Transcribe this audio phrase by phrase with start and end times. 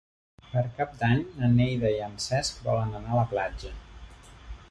[0.53, 3.75] Per Cap d'Any na Neida i en Cesc volen anar a la platja.